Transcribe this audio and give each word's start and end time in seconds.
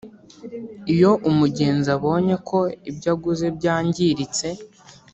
Iyo 0.93 1.11
umugenzi 1.29 1.87
abonye 1.97 2.35
ko 2.49 2.59
ibyo 2.89 3.09
aguze 3.15 3.45
byangiritse 3.57 4.47